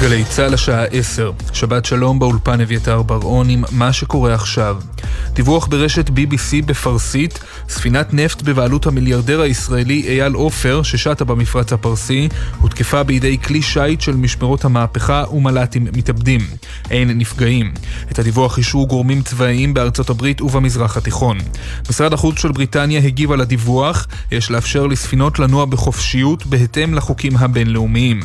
[0.00, 4.76] גלי צה"ל השעה 10, שבת שלום באולפן אביתר בר-און עם מה שקורה עכשיו.
[5.36, 7.38] דיווח ברשת BBC בפרסית,
[7.68, 12.28] ספינת נפט בבעלות המיליארדר הישראלי אייל עופר, ששטה במפרץ הפרסי,
[12.60, 16.40] הותקפה בידי כלי שיט של משמרות המהפכה ומל"טים מתאבדים.
[16.90, 17.72] אין נפגעים.
[18.12, 21.38] את הדיווח אישרו גורמים צבאיים בארצות הברית ובמזרח התיכון.
[21.90, 28.20] משרד החוץ של בריטניה הגיב על הדיווח, יש לאפשר לספינות לנוע בחופשיות בהתאם לחוקים הבינלאומיים.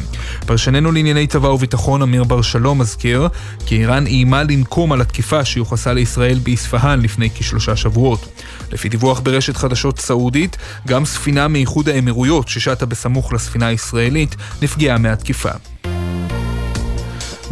[0.46, 3.28] פרשננו לענייני צבא וביטחון אמיר בר שלום מזכיר
[3.66, 8.42] כי איראן איימה לנקום על התקיפה שיוחסה לישראל באספהאן לפני כשלושה שבועות.
[8.72, 15.52] לפי דיווח ברשת חדשות סעודית, גם ספינה מאיחוד האמירויות ששטה בסמוך לספינה הישראלית נפגעה מהתקיפה.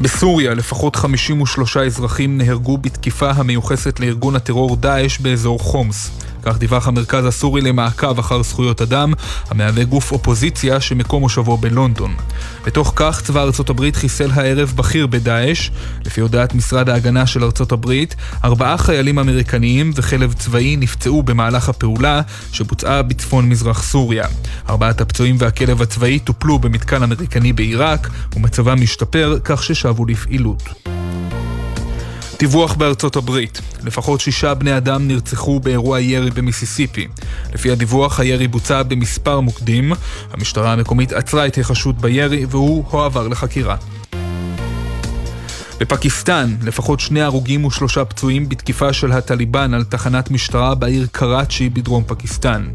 [0.01, 6.11] בסוריה לפחות 53 אזרחים נהרגו בתקיפה המיוחסת לארגון הטרור דאעש באזור חומס.
[6.43, 9.13] כך דיווח המרכז הסורי למעקב אחר זכויות אדם,
[9.49, 12.15] המהווה גוף אופוזיציה שמקום מושבו בלונדון.
[12.65, 15.69] בתוך כך צבא ארצות הברית חיסל הערב בכיר בדאעש.
[16.05, 22.21] לפי הודעת משרד ההגנה של ארצות הברית, ארבעה חיילים אמריקניים וחלב צבאי נפצעו במהלך הפעולה
[22.51, 24.27] שבוצעה בצפון מזרח סוריה.
[24.69, 30.98] ארבעת הפצועים והכלב הצבאי טופלו במתקן אמריקני בעיראק, ומצבם משתפר כך ששבו לפעילות.
[32.39, 37.07] דיווח בארצות הברית, לפחות שישה בני אדם נרצחו באירוע ירי במיסיסיפי.
[37.53, 39.91] לפי הדיווח, הירי בוצע במספר מוקדים.
[40.31, 43.75] המשטרה המקומית עצרה את החשוד בירי והוא הועבר לחקירה.
[45.79, 52.03] בפקיסטן, לפחות שני הרוגים ושלושה פצועים בתקיפה של הטליבן על תחנת משטרה בעיר קראצ'י בדרום
[52.07, 52.67] פקיסטן.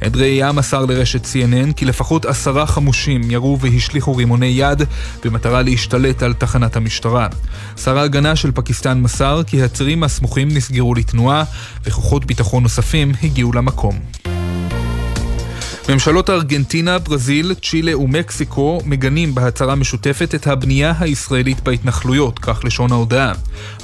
[0.00, 4.82] עד ראייה מסר לרשת CNN כי לפחות עשרה חמושים ירו והשליכו רימוני יד
[5.24, 7.28] במטרה להשתלט על תחנת המשטרה.
[7.76, 11.44] שר ההגנה של פקיסטן מסר כי הצירים הסמוכים נסגרו לתנועה
[11.84, 14.31] וכוחות ביטחון נוספים הגיעו למקום.
[15.88, 23.32] ממשלות ארגנטינה, ברזיל, צ'ילה ומקסיקו מגנים בהצהרה משותפת את הבנייה הישראלית בהתנחלויות, כך לשון ההודעה.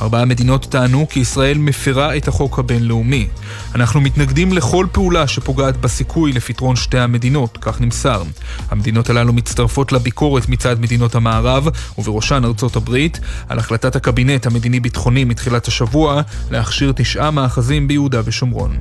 [0.02, 3.28] ארבעה מדינות טענו כי ישראל מפרה את החוק הבינלאומי.
[3.74, 8.22] אנחנו מתנגדים לכל פעולה שפוגעת בסיכוי לפתרון שתי המדינות, כך נמסר.
[8.70, 15.68] המדינות הללו מצטרפות לביקורת מצד מדינות המערב, ובראשן ארצות הברית, על החלטת הקבינט המדיני-ביטחוני מתחילת
[15.68, 18.78] השבוע להכשיר תשעה מאחזים ביהודה ושומרון.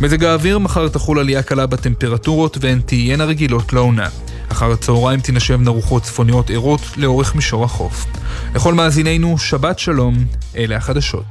[0.00, 4.08] מזג האוויר מחר תחול עלייה קלה בטמפרטורות והן תהיינה רגילות לעונה.
[4.52, 8.06] אחר הצהריים תנשבנה רוחות צפוניות ערות לאורך מישור החוף.
[8.54, 10.14] לכל מאזינינו, שבת שלום,
[10.56, 11.24] אלה החדשות.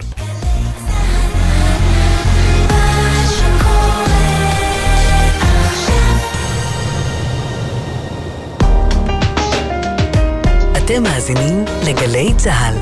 [10.78, 12.76] אתם מאזינים לגלי צה"ל.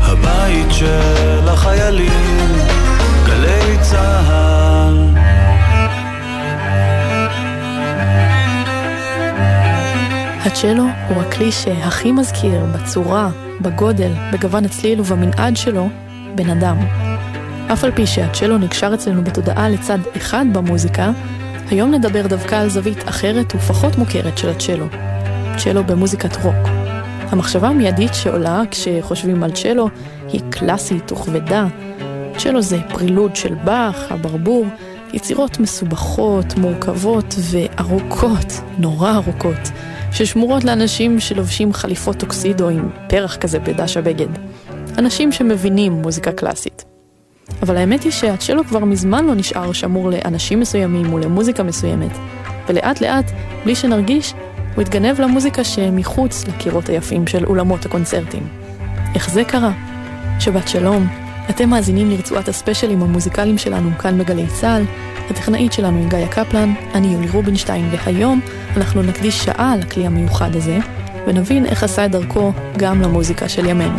[0.00, 2.51] הבית של החיילים
[10.52, 13.30] הצ'לו הוא הכלי שהכי מזכיר בצורה,
[13.60, 15.88] בגודל, בגוון הצליל ובמנעד שלו
[16.34, 16.76] בן אדם.
[17.72, 21.10] אף על פי שהצ'לו נקשר אצלנו בתודעה לצד אחד במוזיקה,
[21.70, 24.86] היום נדבר דווקא על זווית אחרת ופחות מוכרת של הצ'לו.
[25.56, 26.68] צ'לו במוזיקת רוק.
[27.30, 29.88] המחשבה המיידית שעולה כשחושבים על צ'לו
[30.28, 31.66] היא קלאסית וכבדה,
[32.36, 34.66] צ'לו זה פרילוד של באך, הברבור,
[35.12, 39.70] יצירות מסובכות, מורכבות וארוכות, נורא ארוכות,
[40.12, 44.28] ששמורות לאנשים שלובשים חליפות טוקסידו עם פרח כזה בדש הבגד.
[44.98, 46.84] אנשים שמבינים מוזיקה קלאסית.
[47.62, 52.10] אבל האמת היא שהצ'לו כבר מזמן לא נשאר שמור לאנשים מסוימים ולמוזיקה מסוימת,
[52.68, 53.30] ולאט לאט,
[53.64, 54.34] בלי שנרגיש,
[54.74, 58.48] הוא התגנב למוזיקה שמחוץ לקירות היפים של אולמות הקונצרטים.
[59.14, 59.72] איך זה קרה?
[60.40, 64.84] שבת שלום, אתם מאזינים לרצועת הספיישלים המוזיקליים שלנו כאן בגלי צה"ל.
[65.30, 68.40] הטכנאית שלנו היא גאיה קפלן, אני יולי רובינשטיין, והיום
[68.76, 70.78] אנחנו נקדיש שעה לכלי המיוחד הזה,
[71.26, 73.98] ונבין איך עשה את דרכו גם למוזיקה של ימינו.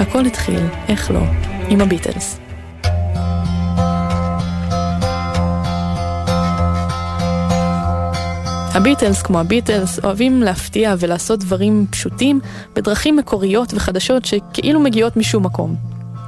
[0.00, 1.20] הכל התחיל, איך לא,
[1.68, 2.43] עם הביטלס.
[8.74, 12.40] הביטלס, כמו הביטלס, אוהבים להפתיע ולעשות דברים פשוטים
[12.74, 15.76] בדרכים מקוריות וחדשות שכאילו מגיעות משום מקום.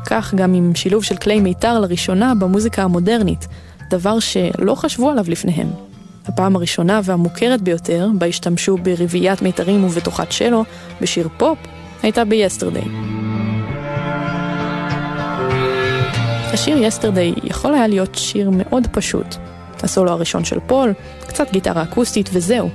[0.06, 3.46] כך גם עם שילוב של כלי מיתר לראשונה במוזיקה המודרנית,
[3.90, 5.69] דבר שלא חשבו עליו לפניהם.
[6.26, 10.64] הפעם הראשונה והמוכרת ביותר, בה השתמשו ברביעיית מיתרים ובתוכת שלו,
[11.00, 11.58] בשיר פופ,
[12.02, 12.88] הייתה ב-Yesterday.
[16.52, 19.37] השיר Yesterday יכול היה להיות שיר מאוד פשוט,
[19.84, 20.93] הסולו הראשון של פול,
[21.26, 22.70] קצת גיטרה אקוסטית וזהו.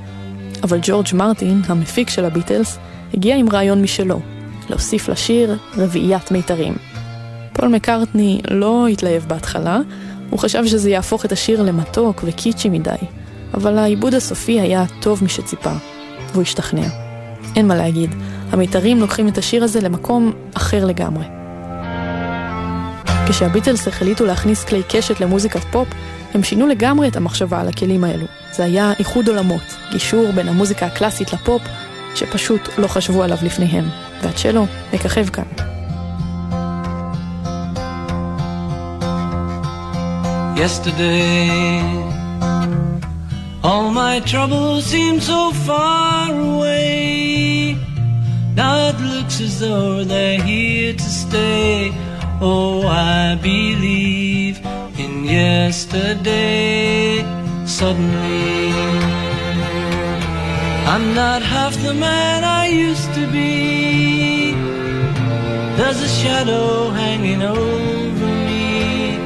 [0.63, 2.77] אבל ג'ורג' מרטין, המפיק של הביטלס,
[3.13, 4.19] הגיע עם רעיון משלו,
[4.69, 6.73] להוסיף לשיר רביעיית מיתרים.
[7.53, 9.79] פול מקארטני לא התלהב בהתחלה,
[10.29, 12.95] הוא חשב שזה יהפוך את השיר למתוק וקיצ'י מדי,
[13.53, 15.71] אבל העיבוד הסופי היה טוב משציפה,
[16.31, 16.87] והוא השתכנע.
[17.55, 18.15] אין מה להגיד,
[18.51, 21.25] המיתרים לוקחים את השיר הזה למקום אחר לגמרי.
[23.27, 25.87] כשהביטלס החליטו להכניס כלי קשת למוזיקת פופ,
[26.33, 28.25] הם שינו לגמרי את המחשבה על הכלים האלו.
[28.51, 31.61] זה היה איחוד עולמות, גישור בין המוזיקה הקלאסית לפופ,
[32.15, 33.89] שפשוט לא חשבו עליו לפניהם,
[34.21, 35.43] והצ'לו מככב כאן.
[40.61, 41.49] Yesterday,
[43.63, 47.75] all my troubles seem so far away.
[48.61, 51.91] Now it looks as though they're here to stay.
[52.41, 54.40] Oh, I believe
[55.31, 57.23] yesterday.
[57.65, 58.73] Suddenly,
[60.93, 64.53] I'm not half the man I used to be.
[65.77, 69.17] There's a shadow hanging over me.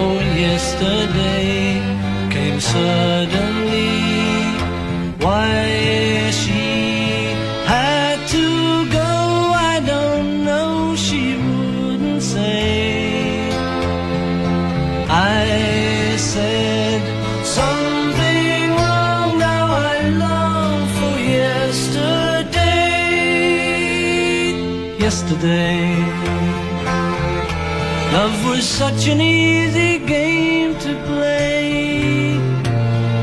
[0.00, 1.82] Oh, yesterday
[2.30, 3.49] came suddenly.
[25.40, 25.96] Yesterday.
[28.12, 32.38] Love was such an easy game to play.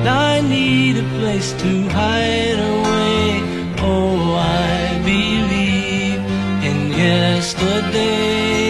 [0.06, 3.42] I need a place to hide away.
[3.80, 6.22] Oh, I believe
[6.64, 8.67] in yesterday.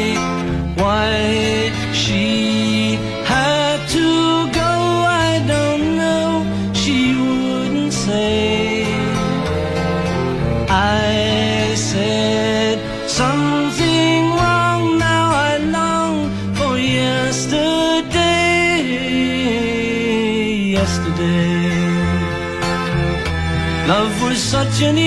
[24.77, 25.06] Jenny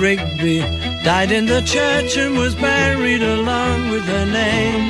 [0.00, 0.60] Rigby
[1.04, 4.88] died in the church and was buried along with her name.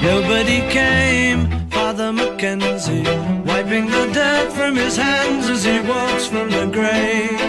[0.00, 3.02] Nobody came, Father Mackenzie,
[3.44, 7.40] wiping the dirt from his hands as he walks from the grave.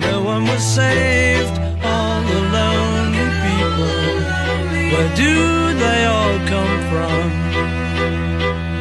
[0.00, 3.96] No one was saved, all the lonely people.
[4.92, 7.24] Where do they all come from?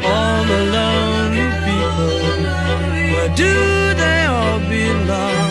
[0.03, 2.17] All the lonely people.
[3.13, 3.53] Where do
[4.01, 5.42] they all belong?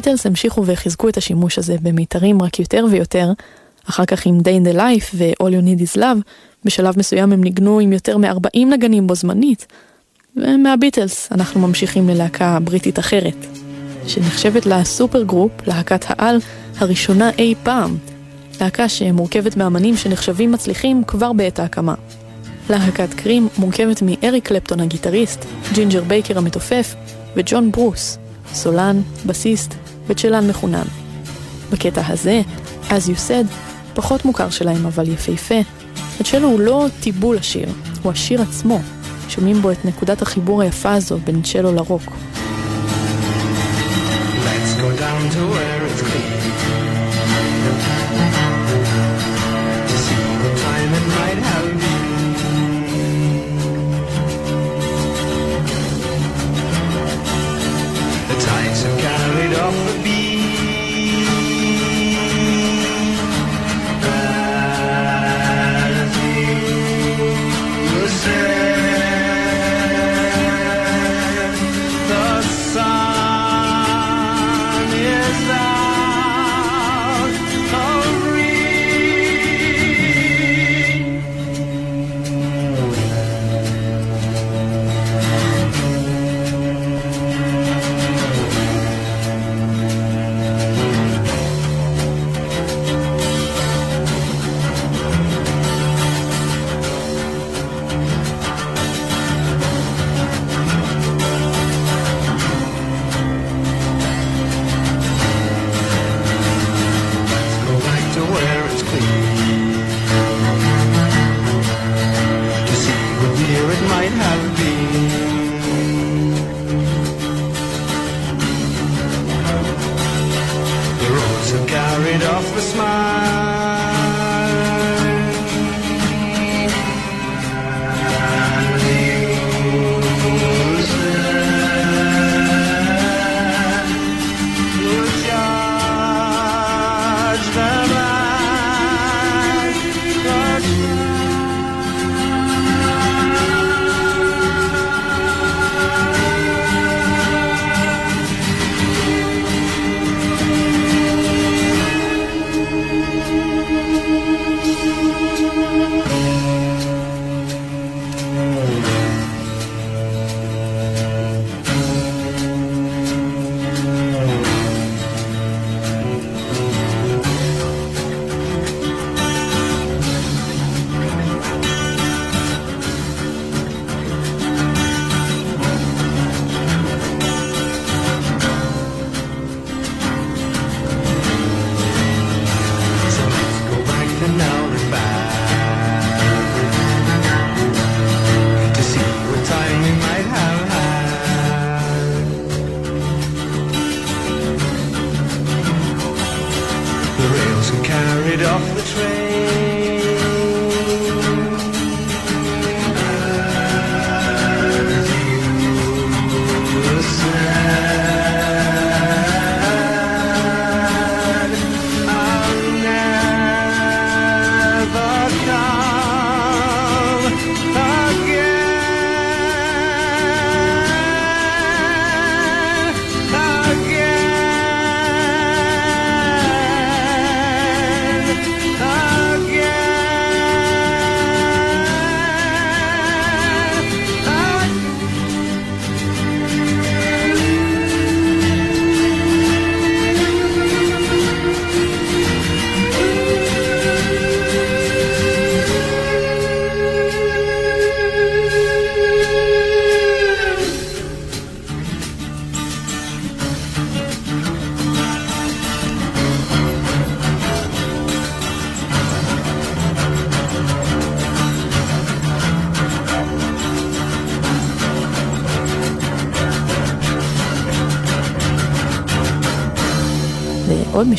[0.00, 3.32] הביטלס המשיכו וחיזקו את השימוש הזה במיתרים רק יותר ויותר,
[3.88, 6.20] אחר כך עם Day in the Life ו-All You Need Is Love,
[6.64, 9.66] בשלב מסוים הם ניגנו עם יותר מ-40 נגנים בו זמנית.
[10.36, 13.46] ומהביטלס אנחנו ממשיכים ללהקה בריטית אחרת,
[14.06, 16.38] שנחשבת ל supergroup, להקת העל,
[16.78, 17.96] הראשונה אי פעם.
[18.60, 21.94] להקה שמורכבת מאמנים שנחשבים מצליחים כבר בעת ההקמה.
[22.70, 26.94] להקת קרים מורכבת מאריק קלפטון הגיטריסט, ג'ינג'ר בייקר המתופף
[27.36, 28.18] וג'ון ברוס,
[28.52, 29.74] סולן, בסיסט
[30.10, 30.86] וצ'לן מחונן.
[31.72, 32.40] בקטע הזה,
[32.88, 33.46] As You Said,
[33.94, 35.54] פחות מוכר שלהם אבל יפהפה.
[36.20, 37.68] הצ'לו הוא לא תיבול השיר,
[38.02, 38.80] הוא השיר עצמו.
[39.28, 42.02] שומעים בו את נקודת החיבור היפה הזו בין צ'לו לרוק.
[44.46, 46.29] Let's go down to where it's clean.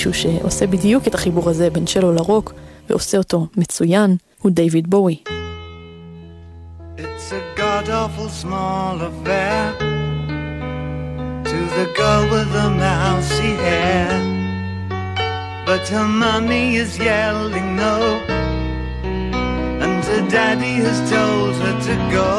[0.00, 2.52] מישהו שעושה בדיוק את החיבור הזה בין שלו לרוק,
[2.90, 5.16] ועושה אותו מצוין, הוא דיוויד בואי.
[6.98, 9.62] It's a god awful small affair
[11.50, 14.12] To the girl with the mousy hair
[15.66, 17.96] But her mommy is yelling no
[19.84, 22.32] And her daddy has told her to go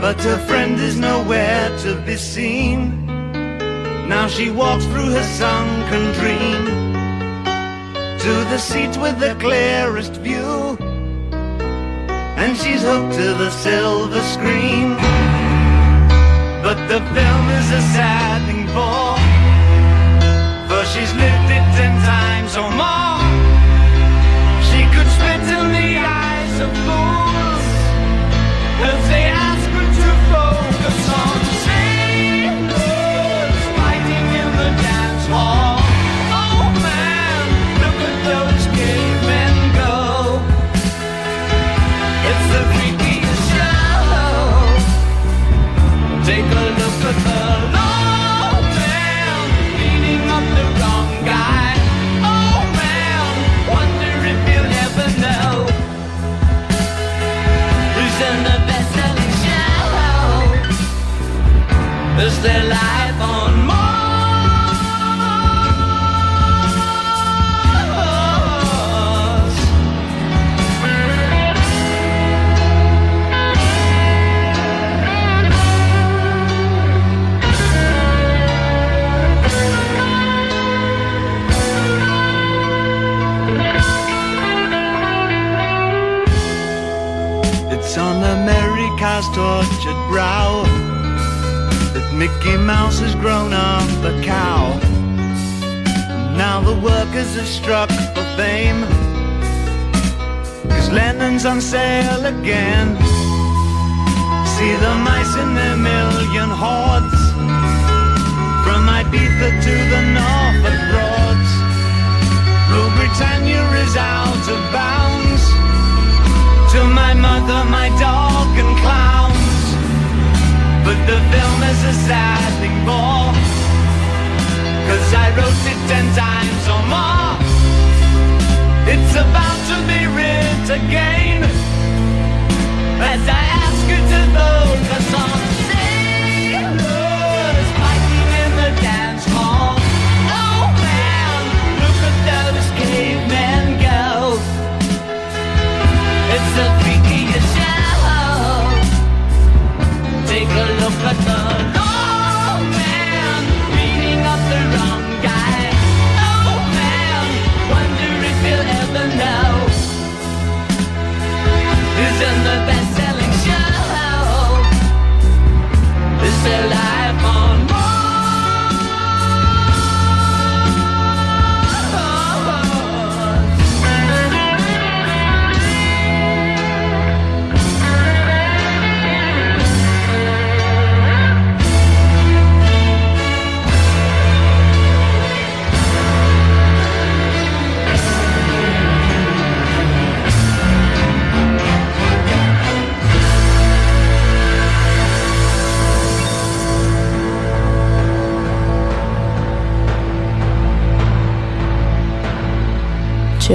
[0.00, 2.97] But her friend is nowhere to be seen
[4.09, 6.65] Now she walks through her sunken dream
[8.23, 10.75] to the seat with the clearest view,
[12.41, 14.95] and she's hooked to the silver screen.
[16.65, 19.13] But the film is a sad thing for,
[20.69, 22.98] for she's lived it ten times or more.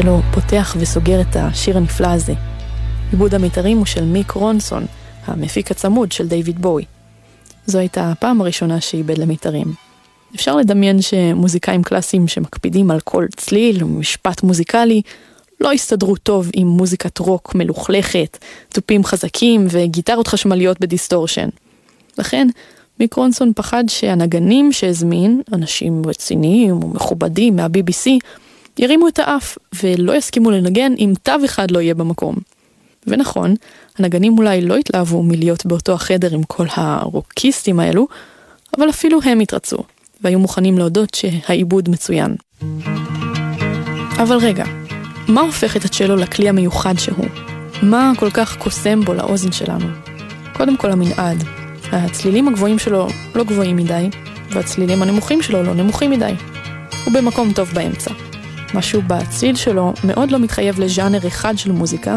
[0.02, 2.33] צ'לו פותח וסוגר את השיר הנפלא הזה.
[3.11, 4.87] עיבוד המיתרים הוא של מיק רונסון,
[5.26, 6.85] המפיק הצמוד של דיוויד בואי.
[7.66, 9.72] זו הייתה הפעם הראשונה שעיבד למיתרים.
[10.35, 15.02] אפשר לדמיין שמוזיקאים קלאסיים שמקפידים על כל צליל ומשפט מוזיקלי
[15.61, 21.48] לא הסתדרו טוב עם מוזיקת רוק מלוכלכת, תופים חזקים וגיטרות חשמליות ב distortion.
[22.18, 22.48] לכן,
[23.00, 28.11] מיק רונסון פחד שהנגנים שהזמין, אנשים רציניים ומכובדים מה-BBC,
[28.78, 32.37] ירימו את האף ולא יסכימו לנגן אם תו אחד לא יהיה במקום.
[33.06, 33.54] ונכון,
[33.98, 38.08] הנגנים אולי לא התלהבו מלהיות באותו החדר עם כל הרוקיסטים האלו,
[38.78, 39.78] אבל אפילו הם התרצו,
[40.20, 42.37] והיו מוכנים להודות שהעיבוד מצוין.
[44.22, 44.64] אבל רגע,
[45.28, 47.26] מה הופך את הצ'לו לכלי המיוחד שהוא?
[47.82, 49.87] מה כל כך קוסם בו לאוזן שלנו?
[50.52, 51.44] קודם כל המנעד.
[51.92, 54.10] הצלילים הגבוהים שלו לא גבוהים מדי,
[54.50, 56.32] והצלילים הנמוכים שלו לא נמוכים מדי.
[57.04, 58.10] הוא במקום טוב באמצע.
[58.74, 62.16] משהו בצליל שלו מאוד לא מתחייב לז'אנר אחד של מוזיקה,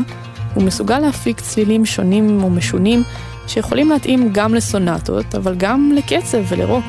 [0.53, 3.03] הוא מסוגל להפיק צלילים שונים ומשונים
[3.47, 6.85] שיכולים להתאים גם לסונטות, אבל גם לקצב ולרוק.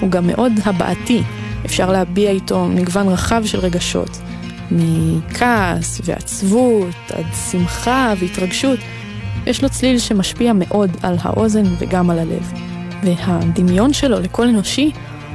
[0.00, 1.22] הוא גם מאוד הבעתי,
[1.66, 4.18] אפשר להביע איתו מגוון רחב של רגשות,
[4.70, 8.78] מכעס ועצבות עד שמחה והתרגשות.
[9.46, 12.52] יש לו צליל שמשפיע מאוד על האוזן וגם על הלב.
[13.02, 14.90] והדמיון שלו לקול אנושי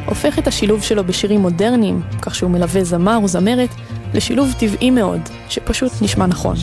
[0.06, 3.70] הופך את השילוב שלו בשירים מודרניים, כך שהוא מלווה זמר או זמרת,
[4.14, 6.56] לשילוב טבעי מאוד, שפשוט נשמע נכון.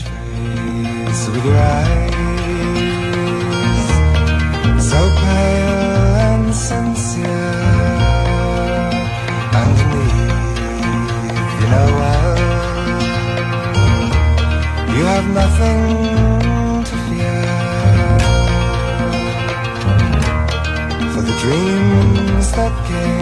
[21.41, 23.18] dreams that came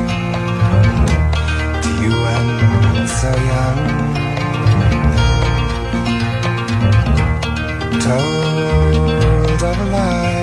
[3.17, 3.79] So young,
[7.99, 10.36] Told of a lie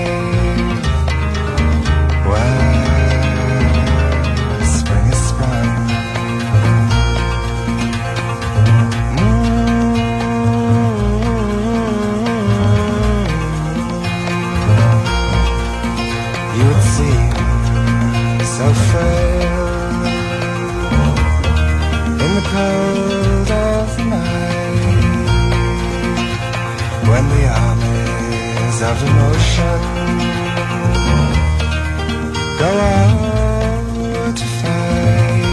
[32.65, 35.45] go out to fight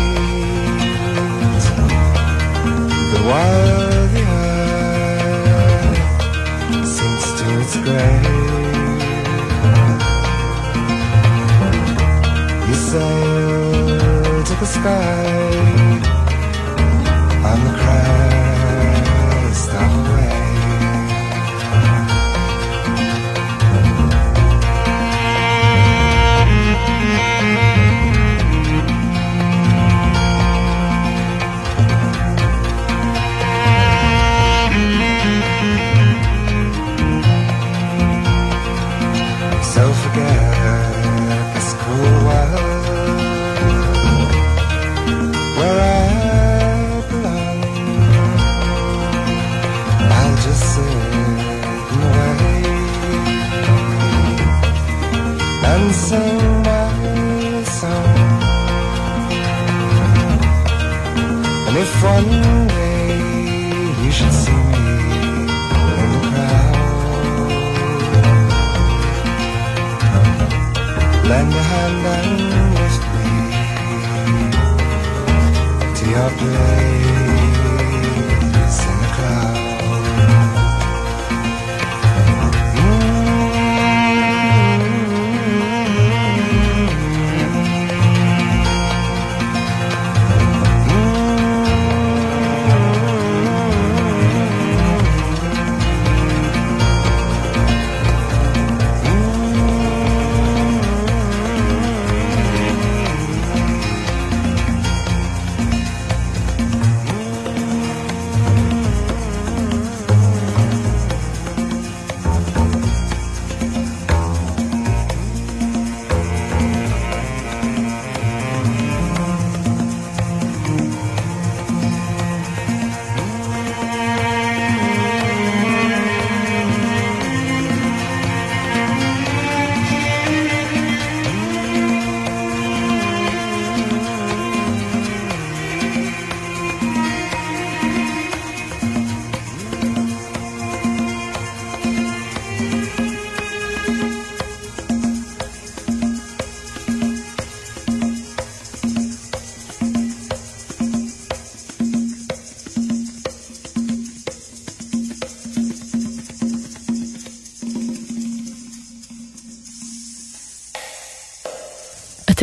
[3.12, 6.00] the while the earth
[6.95, 8.28] sinks to its grave.
[12.67, 15.61] You sail to the sky.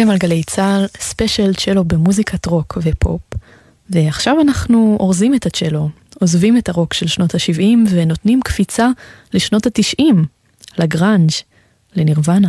[0.00, 3.20] אתם על גלי צה"ל, special צ'לו במוזיקת רוק ופופ,
[3.90, 5.88] ועכשיו אנחנו אורזים את הצ'לו,
[6.20, 8.88] עוזבים את הרוק של שנות ה-70 ונותנים קפיצה
[9.34, 10.14] לשנות ה-90,
[10.78, 11.30] לגראנג',
[11.96, 12.48] לנירוונה.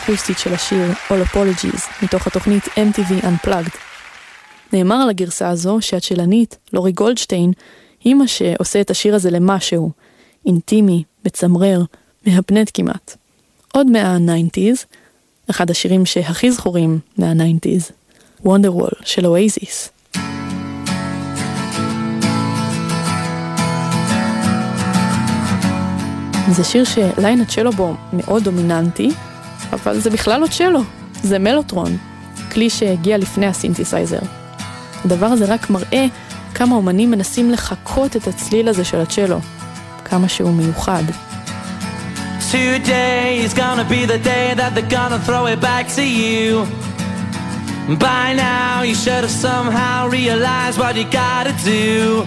[0.00, 3.76] גרסה אקוסטית של השיר All Apologies מתוך התוכנית MTV Unplugged.
[4.72, 7.52] נאמר על הגרסה הזו שהצ'לנית, לורי גולדשטיין,
[8.04, 9.90] היא מה שעושה את השיר הזה למשהו,
[10.46, 11.82] אינטימי, מצמרר,
[12.26, 13.16] מהפנט כמעט.
[13.72, 14.84] עוד מה-90's,
[15.50, 17.92] אחד השירים שהכי זכורים מה-90's,
[18.46, 19.90] Wonderwall של אוייזיס.
[26.50, 29.10] זה שיר ש line הצ'לו בו מאוד דומיננטי,
[29.72, 30.80] אבל זה בכלל לא צ'לו,
[31.22, 31.96] זה מלוטרון,
[32.52, 34.18] כלי שהגיע לפני הסינתסייזר.
[35.04, 36.06] הדבר הזה רק מראה
[36.54, 39.38] כמה אומנים מנסים לחקות את הצליל הזה של הצ'לו,
[40.04, 41.02] כמה שהוא מיוחד.
[47.98, 52.24] By now you should have somehow realized what you gotta do.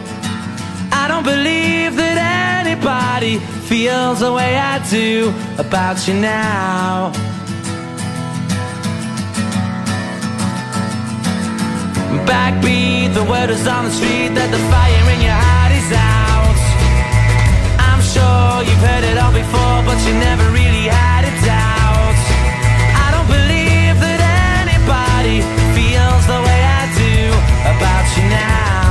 [0.91, 2.17] I don't believe that
[2.59, 7.32] anybody feels the way I do about you now.
[12.25, 16.59] Backbeat, the word is on the street that the fire in your heart is out.
[17.89, 22.15] I'm sure you've heard it all before, but you never really had it out.
[23.03, 24.19] I don't believe that
[24.63, 25.43] anybody
[25.75, 27.15] feels the way I do
[27.75, 28.82] about you now.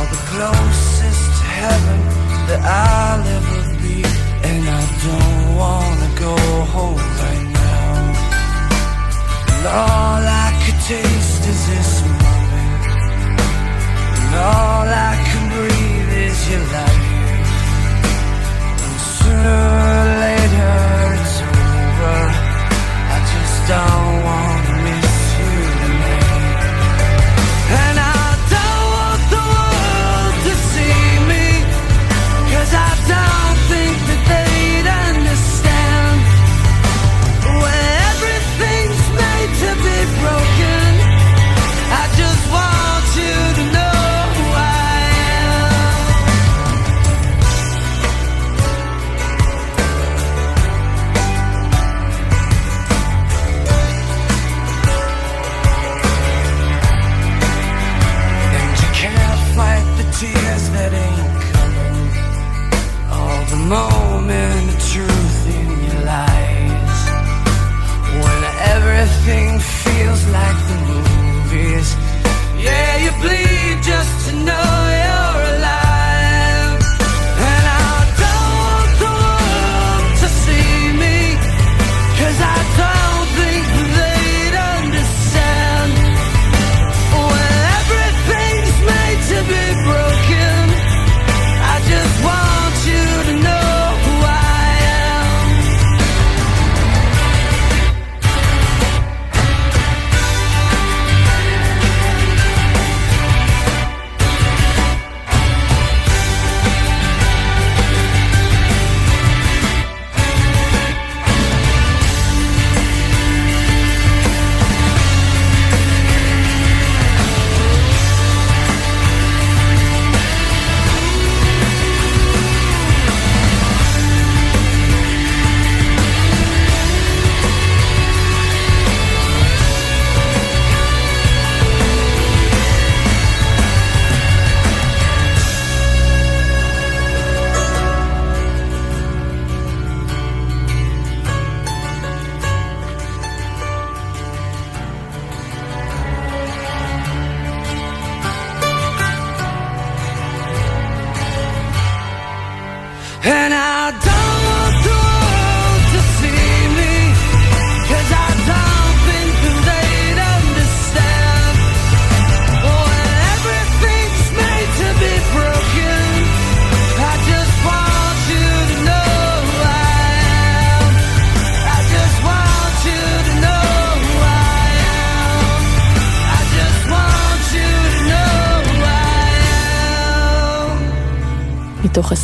[0.00, 2.00] You're the closest to heaven
[2.48, 4.00] that I'll ever be.
[4.48, 6.36] And I don't wanna go
[6.74, 7.92] home right now.
[9.52, 11.92] And all I could taste is this
[12.24, 12.82] moment.
[14.16, 17.08] And all I can breathe is your life.
[18.84, 20.76] And sooner or later
[21.20, 22.20] it's over.
[23.14, 23.99] I just don't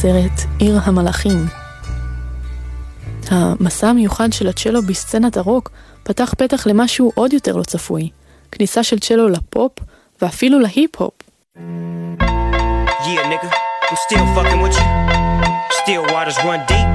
[0.07, 1.47] הסרט עיר המלאכים.
[3.31, 5.71] המסע המיוחד של הצ'לו בסצנת הרוק
[6.03, 8.11] פתח פתח למשהו עוד יותר לא צפוי,
[8.53, 9.73] כניסה של צ'לו לפופ
[10.23, 11.13] ואפילו להיפ-הופ.
[11.57, 13.51] Yeah, nigga,
[13.89, 14.89] I'm still fucking with you.
[15.81, 16.89] Still waters run deep.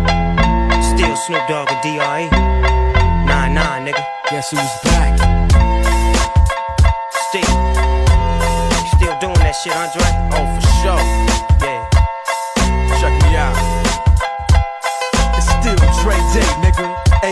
[0.92, 2.26] Still Snoop Dogg and D.R.E.
[3.30, 4.04] Nah, nah, nigga.
[4.30, 5.14] Guess who's back?
[7.26, 7.54] Still.
[8.96, 10.08] Still doing that shit, Andre?
[10.36, 11.11] Oh, for sure.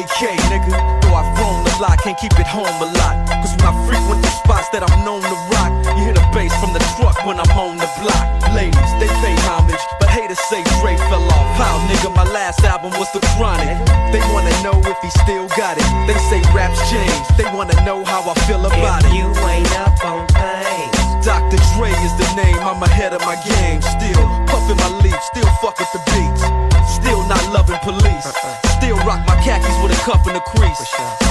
[0.10, 0.74] AK, nigga.
[1.02, 3.16] Though I've grown a lot, can't keep it home a lot.
[3.46, 6.50] Cause when I frequent the spots that I'm known to rock, you hear the bass
[6.58, 8.26] from the truck when I'm on the block.
[8.58, 11.48] Ladies, they pay homage, but haters say Dre fell off.
[11.62, 13.78] How, nigga, my last album was The Chronic.
[14.10, 15.86] They wanna know if he still got it.
[16.10, 19.16] They say raps change, they wanna know how I feel about if it.
[19.16, 21.10] you ain't up on things.
[21.22, 21.60] Dr.
[21.76, 23.82] Dre is the name, I'm ahead of my game.
[23.84, 26.44] Still puffin' my leaf, still fuck with the beats.
[26.90, 27.59] Still not loving
[29.60, 30.80] khakis with a cuff and a crease.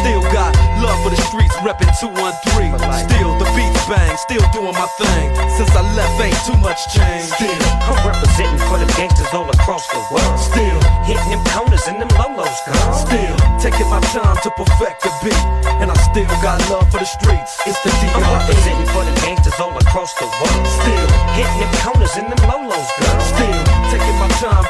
[0.01, 0.53] Still got
[0.85, 2.76] love for the streets, reppin' 213.
[3.09, 5.35] Still the beats bang, still doing my thing.
[5.57, 7.33] Since I left, ain't too much change.
[7.33, 7.59] Still,
[7.89, 10.39] I'm representing for the gangsters all across the world.
[10.39, 12.93] Still, hitting them corners and them lolos, girl.
[12.93, 15.45] Still, taking my time to perfect the beat.
[15.81, 17.59] And I still got love for the streets.
[17.66, 18.12] It's the D.R.E.
[18.14, 20.66] I'm representing for the gangsters all across the world.
[20.66, 21.07] Still,
[21.39, 22.57] hitting them corners and them lolos,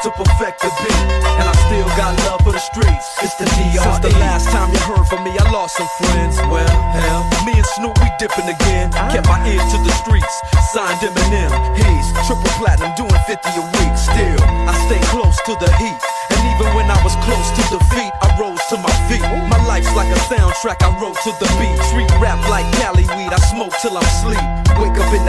[0.03, 1.03] to perfect the beat.
[1.39, 3.05] And I still got love for the streets.
[3.19, 3.83] It's the D.R.E.
[3.83, 6.39] Since the last time you heard from me, I lost some friends.
[6.47, 8.91] Well, hell, me and Snoop, we dipping again.
[9.11, 10.33] Kept my ear to the streets.
[10.71, 11.51] Signed Eminem.
[11.75, 13.93] He's triple platinum, doing 50 a week.
[13.99, 14.39] Still,
[14.69, 15.99] I stay close to the heat.
[16.31, 19.25] And even when I was close to defeat, I rose to my feet.
[19.51, 21.75] My life's like a soundtrack, I wrote to the beat.
[21.91, 24.47] Street rap like Cali weed, I smoke till I'm sleep.
[24.79, 25.27] Wake up in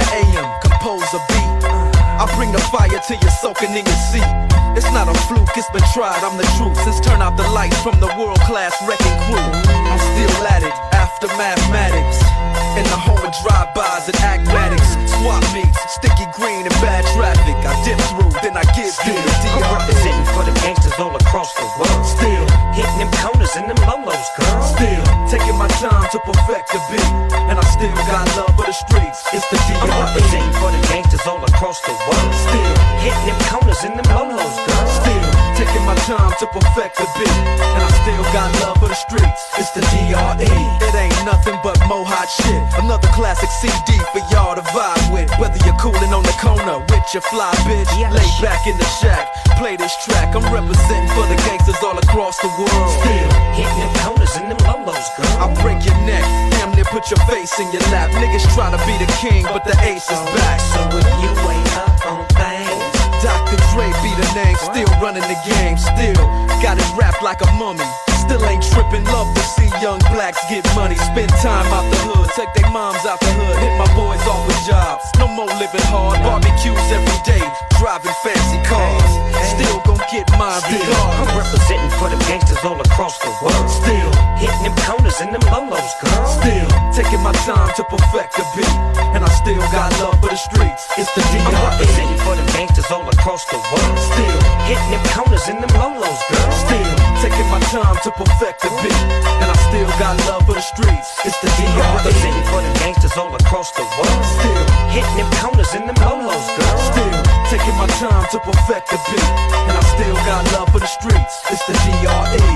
[3.09, 4.51] bring the fire till you're soaking in your seat.
[4.77, 6.77] It's not a fluke, it's been tried, I'm the truth.
[6.85, 9.51] Since turn out the lights from the world class wrecking crew.
[9.69, 12.23] I'm still at it, after mathematics.
[12.79, 14.95] In the home of drive-bys and acmatics.
[15.19, 17.59] Swap meets, sticky green and bad traffic.
[17.67, 19.19] I dip through, then I get DR.
[19.59, 22.03] I'm representing for the gangsters all across the world.
[22.07, 22.47] Still,
[22.79, 24.63] hitting them corners and them lolos, girl.
[24.63, 27.13] Still, taking my time to perfect the beat.
[27.51, 29.19] And I still got love for the streets.
[29.35, 29.83] It's the DR.
[29.83, 32.33] I'm representing for the gangsters all across the world.
[32.47, 34.87] Still, hitting them corners and them lolos, girl.
[35.01, 37.37] Still, taking my time to perfect the beat.
[37.57, 39.43] And I still got love for the streets.
[39.57, 40.53] It's the DRE.
[40.85, 42.63] It ain't nothing but mohawk shit.
[42.77, 45.33] Another classic CD for y'all to vibe with.
[45.41, 49.33] Whether you're cooling on the corner with your fly bitch, lay back in the shack,
[49.57, 50.37] play this track.
[50.37, 52.91] I'm representing for the gangsters all across the world.
[53.01, 55.35] Still hitting them corners and them lolos, girl.
[55.41, 58.11] I break your neck, damn near put your face in your lap.
[58.21, 60.61] Niggas try to be the king, but the ace is back.
[60.61, 62.00] So if you ain't up on things.
[62.00, 62.00] Dr.
[63.73, 66.19] Dre be the name, still running the game, still
[66.59, 67.87] got it wrapped like a mummy.
[68.19, 72.29] Still ain't tripping, love to see young blacks get money, spend time out the hood,
[72.35, 75.05] take their moms out the hood, hit my boys off with jobs.
[75.19, 77.43] No more living hard, barbecues every day,
[77.79, 79.11] driving fancy cars.
[79.55, 81.23] Still gon' get mine regardless.
[81.23, 83.67] I'm representing for the gangsters all across the world.
[83.71, 84.11] Still
[84.43, 86.27] hitting them corners and them lolos, girl.
[86.27, 88.77] Still taking my time to perfect the beat,
[89.15, 90.91] and I still got love for the streets.
[90.99, 91.47] It's the DR.
[91.47, 93.99] I'm representing for the gangsters all across the world.
[94.11, 96.53] Still hitting them corners and them lolos, girl.
[96.59, 96.91] Still
[97.23, 99.03] taking my time to perfect the beat,
[99.39, 101.09] and I still got love for the streets.
[101.23, 101.71] It's the DR.
[101.71, 104.23] I'm representing for the gangsters all across the world.
[104.27, 106.79] Still hitting them corners and them lolos, girl.
[106.91, 109.31] Still taking my time to perfect the beat,
[109.71, 110.00] and I still
[110.31, 111.35] got love for the streets.
[111.53, 112.49] It's the DRE.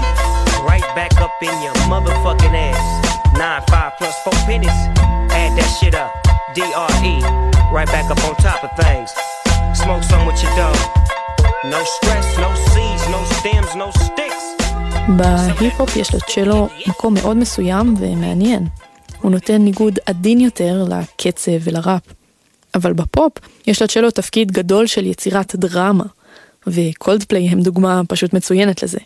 [0.70, 2.84] Right back up in your motherfucking ass.
[3.40, 4.80] Nine five plus four pennies.
[5.40, 6.12] Add that shit up.
[6.56, 7.14] DRE.
[7.76, 9.10] Right back up on top of things.
[9.82, 10.78] Smoke some with your dog.
[11.74, 14.44] No stress, no seeds, no stems, no sticks.
[15.08, 18.66] בהיפ-הופ יש לצ'לו מקום מאוד מסוים ומעניין.
[19.20, 22.02] הוא נותן ניגוד עדין יותר לקצב ולראפ.
[22.74, 23.32] אבל בפופ
[23.66, 26.04] יש לצ'לו תפקיד גדול של יצירת דרמה,
[26.66, 28.98] וקולדפליי הם דוגמה פשוט מצוינת לזה.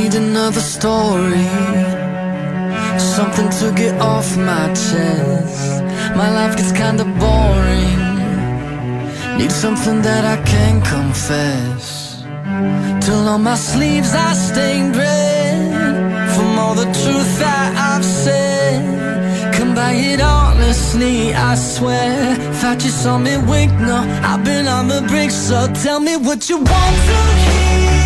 [0.00, 1.48] need another story.
[3.16, 5.82] Something to get off my chest.
[6.20, 7.98] My life gets kinda boring.
[9.38, 11.84] Need something that I can confess.
[13.04, 15.58] Till on my sleeves I stained red.
[16.34, 18.78] From all the truth that I've said.
[19.56, 22.14] Come by it honestly, I swear.
[22.60, 23.98] Thought you saw me wink, no
[24.30, 27.99] I've been on the brink, so tell me what you want to hear.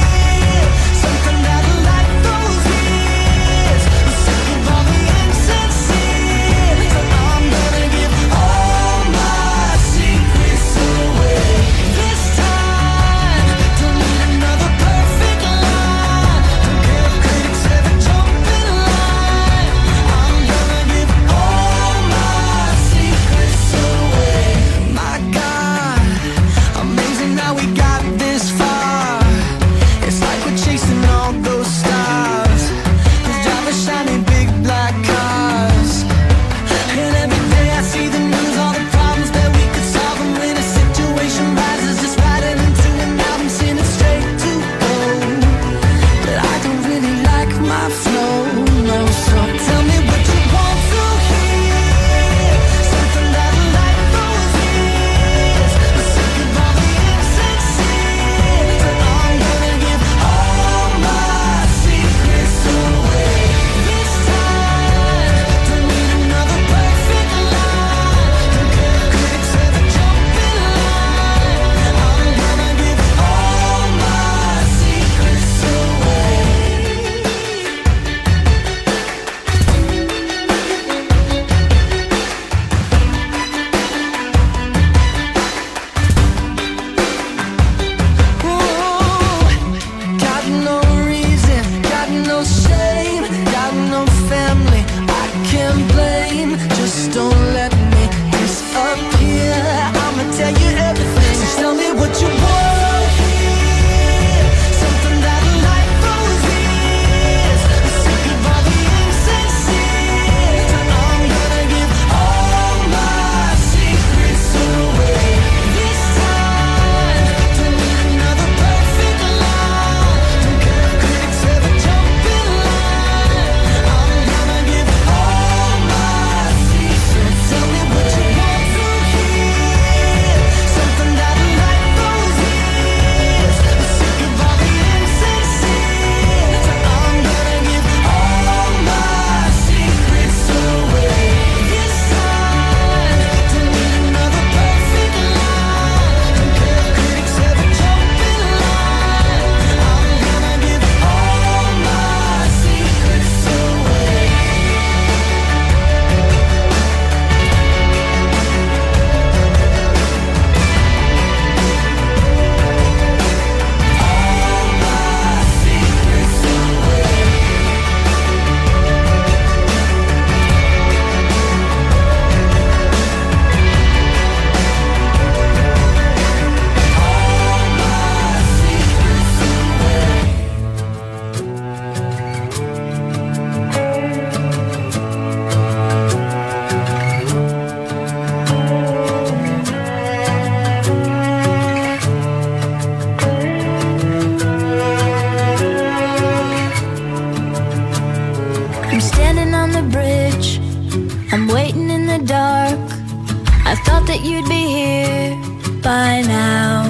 [204.14, 205.34] that you'd be here
[205.82, 206.84] by now.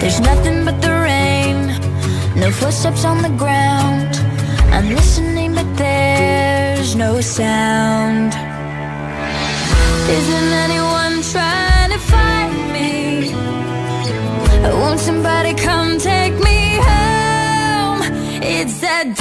[0.00, 1.56] There's nothing but the rain,
[2.34, 4.10] no footsteps on the ground.
[4.74, 8.32] I'm listening, but there's no sound.
[10.18, 13.32] Isn't anyone trying to find me?
[14.80, 18.00] Won't somebody come take me home?
[18.42, 19.17] It's that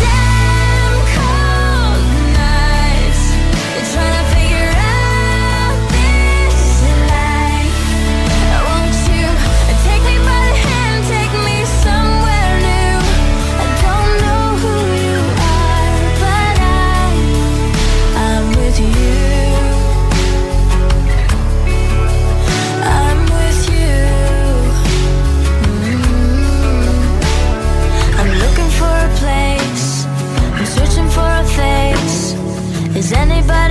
[33.07, 33.66] Is anybody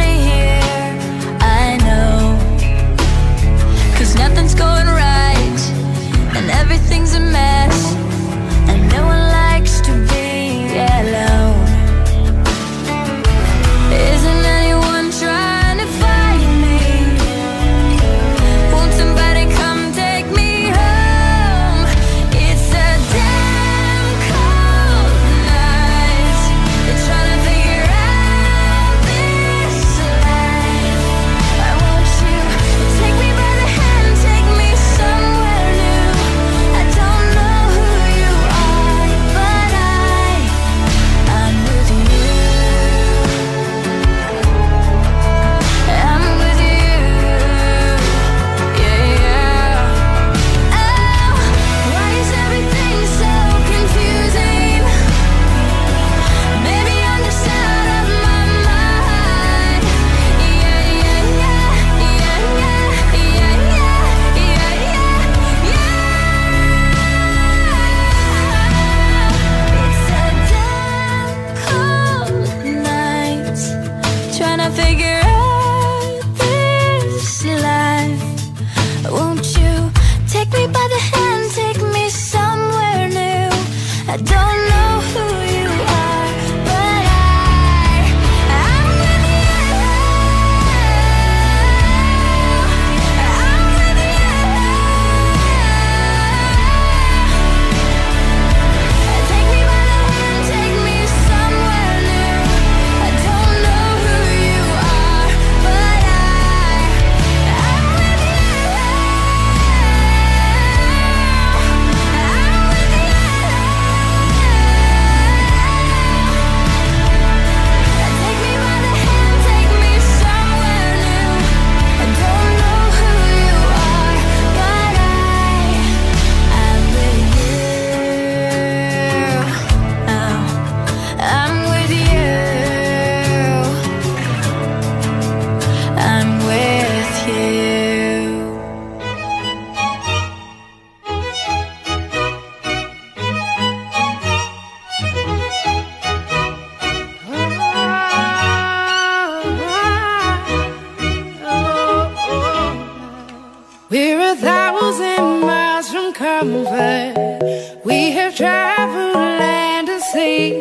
[158.37, 160.61] travel land and sea.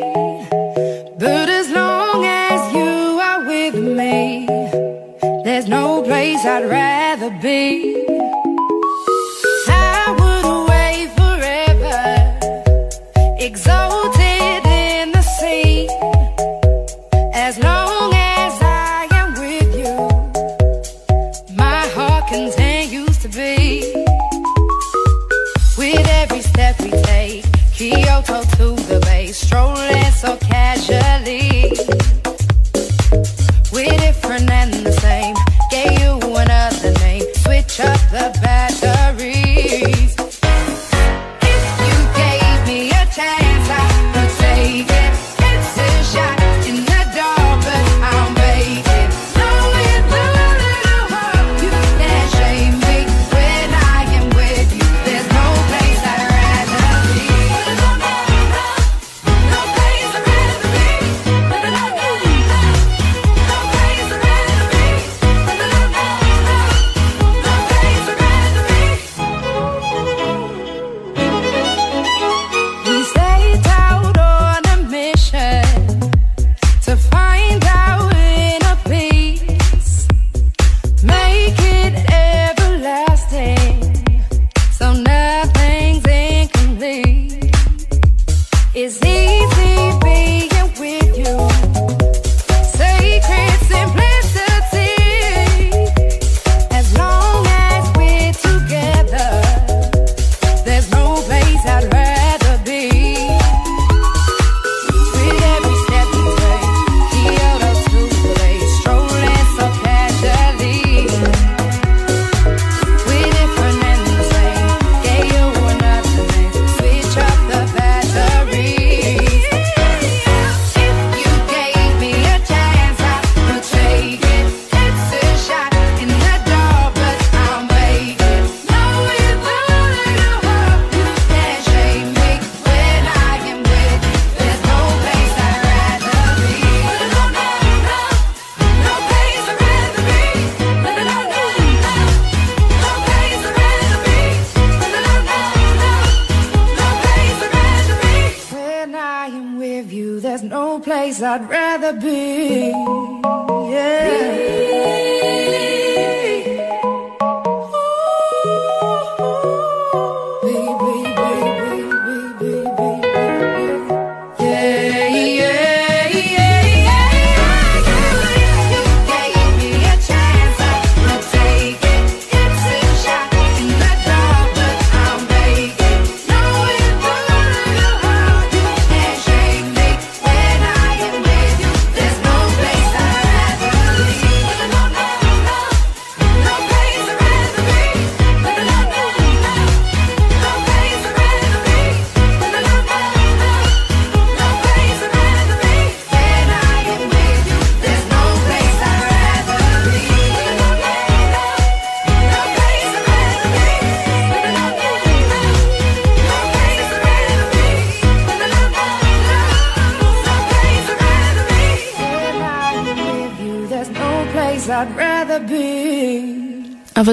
[1.20, 4.48] But as long as you are with me,
[5.44, 8.05] there's no place I'd rather be.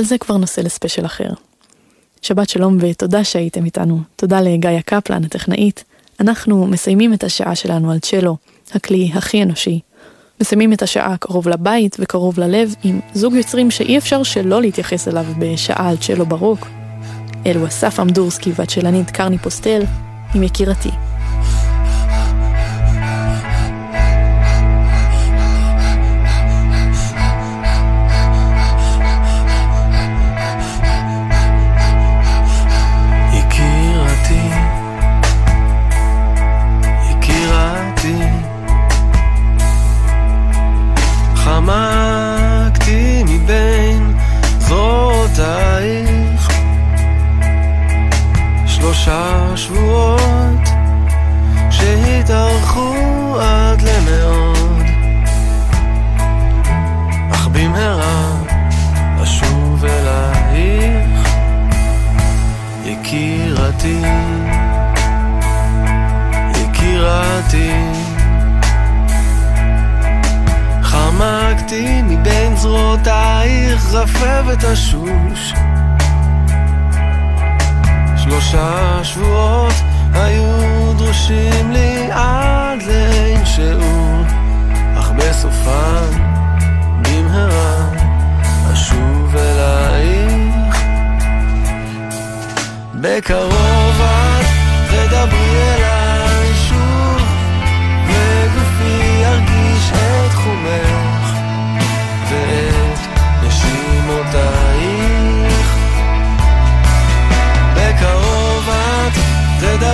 [0.03, 1.31] אבל זה כבר נושא לספיישל אחר.
[2.23, 4.01] שבת שלום ותודה שהייתם איתנו.
[4.17, 5.85] תודה לגיא קפלן, הטכנאית.
[6.21, 8.37] אנחנו מסיימים את השעה שלנו על צ'לו,
[8.75, 9.81] הכלי הכי אנושי.
[10.41, 15.25] מסיימים את השעה קרוב לבית וקרוב ללב עם זוג יוצרים שאי אפשר שלא להתייחס אליו
[15.39, 16.67] בשעה על צ'לו ברוק.
[17.47, 19.83] אלו אסף אמדורסקי והצ'לנית קרני פוסטל
[20.35, 21.12] עם יקירתי.
[72.63, 75.53] זרועותייך רפבת השוש.
[78.17, 79.75] שלושה שבועות
[80.15, 84.23] היו דרושים לי עד לאין שיעור,
[84.99, 86.11] אך בסופם
[87.03, 87.89] במהרה
[88.73, 90.77] אשוב אלייך.
[92.95, 94.47] בקרוב את
[94.91, 95.92] תדברי אליי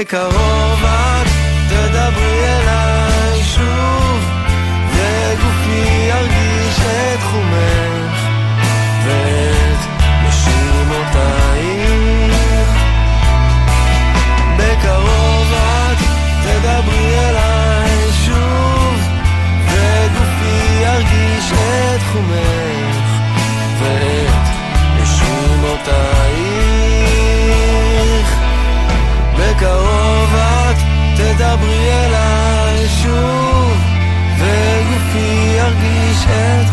[0.00, 0.57] בקרוב
[36.30, 36.67] ירגיש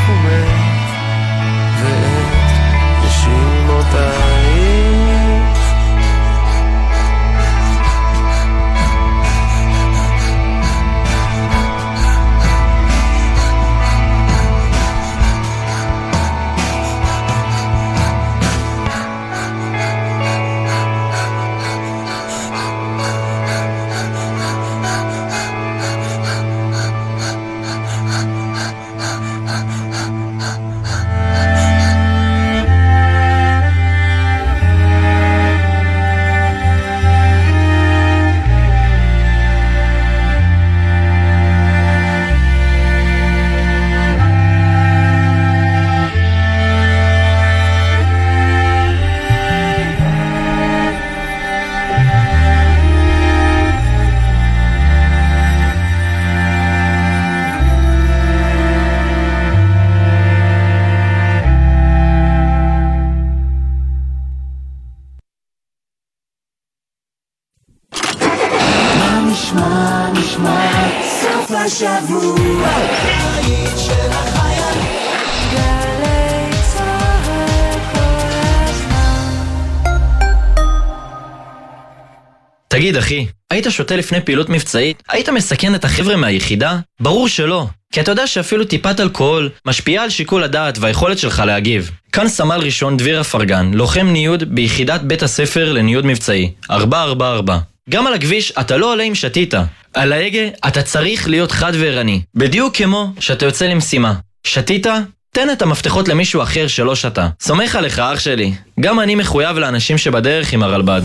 [83.55, 85.03] היית שותה לפני פעילות מבצעית?
[85.09, 86.77] היית מסכן את החבר'ה מהיחידה?
[86.99, 87.65] ברור שלא.
[87.93, 91.91] כי אתה יודע שאפילו טיפת אלכוהול משפיעה על שיקול הדעת והיכולת שלך להגיב.
[92.11, 97.57] כאן סמל ראשון דביר אפרגן, לוחם ניוד ביחידת בית הספר לניוד מבצעי, 444.
[97.89, 99.53] גם על הכביש אתה לא עולה אם שתית.
[99.93, 102.21] על ההגה אתה צריך להיות חד וערני.
[102.35, 104.13] בדיוק כמו שאתה יוצא למשימה.
[104.47, 104.87] שתית?
[105.33, 107.27] תן את המפתחות למישהו אחר שלא שתה.
[107.41, 108.53] סומך עליך, אח שלי.
[108.79, 111.01] גם אני מחויב לאנשים שבדרך עם הרלב"ד.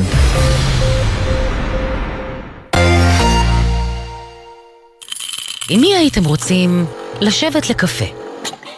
[5.72, 6.86] עם מי הייתם רוצים
[7.20, 8.04] לשבת לקפה?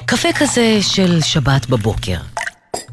[0.07, 2.17] קפה כזה של שבת בבוקר.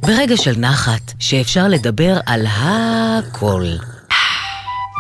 [0.01, 3.65] ברגע של נחת, שאפשר לדבר על הכל.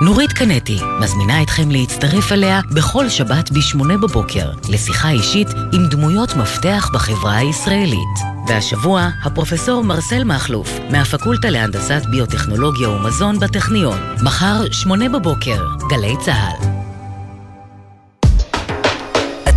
[0.01, 6.89] נורית קנטי מזמינה אתכם להצטרף אליה בכל שבת ב-8 בבוקר לשיחה אישית עם דמויות מפתח
[6.93, 8.19] בחברה הישראלית.
[8.47, 13.97] והשבוע, הפרופסור מרסל מכלוף מהפקולטה להנדסת ביוטכנולוגיה ומזון בטכניון.
[14.23, 16.78] מחר, 8 בבוקר, גלי צה"ל.